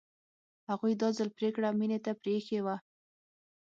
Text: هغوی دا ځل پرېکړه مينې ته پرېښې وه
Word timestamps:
هغوی 0.69 0.93
دا 1.01 1.09
ځل 1.17 1.29
پرېکړه 1.37 1.69
مينې 1.79 1.99
ته 2.05 2.11
پرېښې 2.21 2.59
وه 2.65 2.75